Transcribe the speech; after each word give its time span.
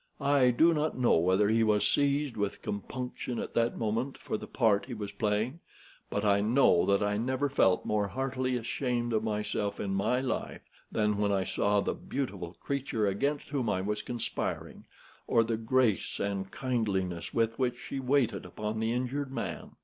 I 0.19 0.49
do 0.49 0.73
not 0.73 0.97
know 0.97 1.15
whether 1.17 1.47
he 1.47 1.61
was 1.63 1.87
seized 1.87 2.35
with 2.35 2.63
compunction 2.63 3.37
at 3.37 3.53
that 3.53 3.77
moment 3.77 4.17
for 4.17 4.35
the 4.35 4.47
part 4.47 4.87
he 4.87 4.95
was 4.95 5.11
playing, 5.11 5.59
but 6.09 6.25
I 6.25 6.41
know 6.41 6.87
that 6.87 7.03
I 7.03 7.17
never 7.17 7.49
felt 7.49 7.85
more 7.85 8.07
heartily 8.07 8.57
ashamed 8.57 9.13
of 9.13 9.23
myself 9.23 9.79
in 9.79 9.93
my 9.93 10.19
life 10.19 10.61
than 10.91 11.19
when 11.19 11.31
I 11.31 11.43
saw 11.43 11.81
the 11.81 11.93
beautiful 11.93 12.57
creature 12.61 13.05
against 13.05 13.49
whom 13.49 13.69
I 13.69 13.81
was 13.81 14.01
conspiring, 14.01 14.85
or 15.27 15.43
the 15.43 15.55
grace 15.55 16.19
and 16.19 16.51
kindliness 16.51 17.31
with 17.31 17.59
which 17.59 17.77
she 17.77 17.99
waited 17.99 18.43
upon 18.43 18.79
the 18.79 18.91
injured 18.91 19.31
man. 19.31 19.75